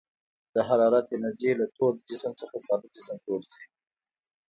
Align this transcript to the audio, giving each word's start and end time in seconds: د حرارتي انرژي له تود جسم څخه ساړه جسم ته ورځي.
د 0.55 0.57
حرارتي 0.67 1.11
انرژي 1.15 1.51
له 1.59 1.65
تود 1.75 1.95
جسم 2.09 2.33
څخه 2.41 2.57
ساړه 2.65 2.87
جسم 2.95 3.17
ته 3.23 3.29
ورځي. 3.33 3.63